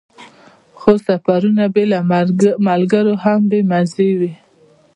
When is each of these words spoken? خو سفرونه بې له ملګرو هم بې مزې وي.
خو 0.79 0.91
سفرونه 1.07 1.63
بې 1.73 1.83
له 1.91 1.99
ملګرو 2.67 3.13
هم 3.23 3.39
بې 3.49 3.59
مزې 3.71 4.09
وي. 4.19 4.33